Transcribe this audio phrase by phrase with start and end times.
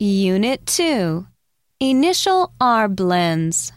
[0.00, 1.24] Unit 2
[1.78, 3.72] Initial R blends.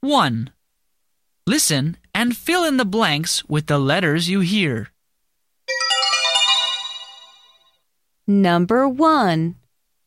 [0.00, 0.50] 1.
[1.46, 4.88] Listen and fill in the blanks with the letters you hear.
[8.26, 9.54] Number 1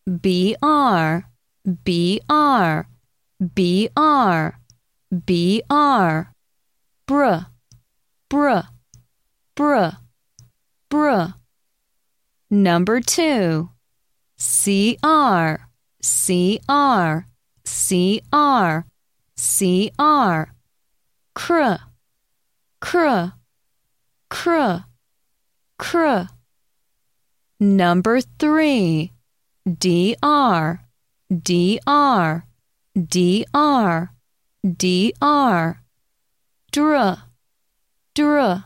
[0.05, 1.23] BR
[1.64, 2.84] BR
[3.39, 4.50] BR
[5.09, 6.27] BR
[7.07, 7.36] Br
[8.30, 8.59] Br
[9.55, 9.89] Br
[10.89, 11.42] Br
[12.54, 13.67] Number 2
[14.38, 15.57] CR
[16.03, 17.26] CR
[17.66, 18.85] CR
[19.35, 20.53] CR
[21.34, 21.77] Cr
[22.79, 23.34] Cr
[24.29, 24.85] Cr
[25.79, 26.27] Cr.
[27.59, 29.12] Number 3
[29.67, 30.79] DR
[31.34, 32.43] DR
[32.95, 34.09] DR
[34.63, 35.77] DR
[36.71, 37.17] Dr
[38.13, 38.63] Dr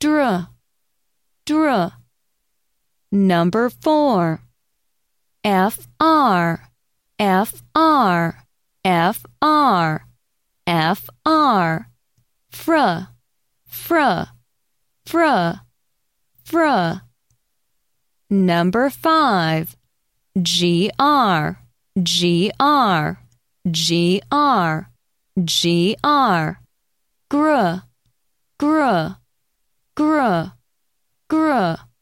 [0.00, 0.48] Dr
[1.44, 2.03] Dr
[3.14, 4.40] Number 4
[5.44, 6.58] FR
[7.20, 8.34] FR
[8.84, 10.04] FR
[10.66, 11.86] FR
[12.50, 12.78] Fr.
[13.68, 14.24] Fr.
[15.06, 15.52] Fr.
[16.44, 17.00] Fr.
[18.30, 19.76] Number 5
[20.42, 21.58] GR
[22.02, 23.18] GR
[23.70, 24.88] GR
[25.44, 26.58] GR
[27.30, 27.82] Gr.
[28.58, 29.14] Gr.
[29.94, 30.52] Gr.
[31.28, 31.93] Gr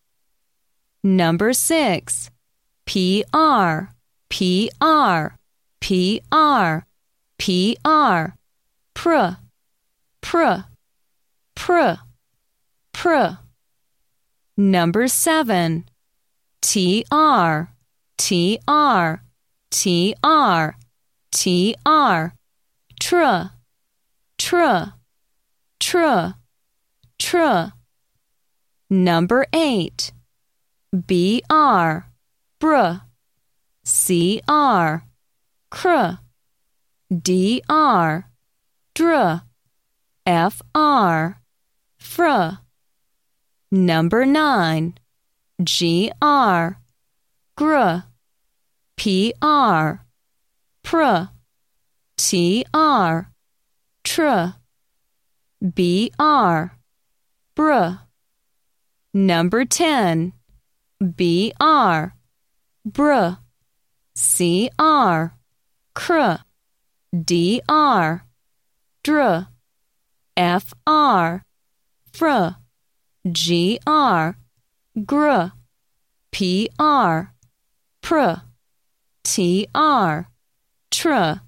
[1.04, 2.30] Number 6
[2.86, 3.88] PR
[4.28, 5.36] PR
[5.80, 6.86] PR
[7.38, 8.36] PR
[8.94, 9.36] Pr
[10.20, 10.64] Pr
[11.56, 11.96] Pr
[12.92, 13.38] Pr.
[14.56, 15.84] Number 7
[16.60, 17.68] TR
[18.16, 19.22] TR
[19.70, 20.76] TR
[21.32, 22.32] TR
[23.00, 23.50] Tr
[24.38, 24.92] Tr
[25.80, 26.34] Tr
[27.18, 27.72] Tr.
[28.88, 30.12] Number 8
[30.92, 32.04] BR
[32.60, 32.76] Br
[33.82, 35.02] CR
[35.70, 36.18] Cr
[37.10, 38.24] DR
[38.94, 39.42] Dr
[40.26, 41.36] FR
[41.96, 42.58] Fr.
[43.70, 44.94] Number 9
[45.64, 46.76] GR
[47.56, 48.02] Gr
[48.96, 50.00] PR
[50.82, 51.28] Pr
[52.18, 53.28] TR
[54.04, 54.54] Tr
[55.62, 56.72] BR
[57.54, 57.88] Br
[59.14, 60.32] Number 10
[61.02, 62.14] BR.
[62.84, 63.34] Br
[64.14, 65.34] CR
[65.94, 66.36] Cr
[67.12, 68.22] DR.
[69.04, 69.48] Dr
[70.36, 71.42] FR.
[72.12, 72.56] Fr
[73.32, 74.36] GR.
[75.04, 75.52] Gr
[76.30, 77.32] PR.
[78.00, 78.42] Pr
[79.24, 80.26] TR
[80.90, 81.40] Tr